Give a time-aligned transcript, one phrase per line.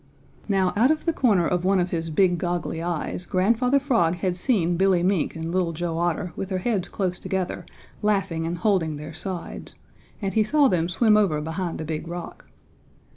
[0.49, 4.35] Now, out of the corner of one of his big goggly eyes, Grandfather Frog had
[4.35, 7.67] seen Billy Mink and Little Joe Otter with their heads close together,
[8.01, 9.75] laughing and holding their sides,
[10.19, 12.47] and he saw them swim over behind the Big Rock.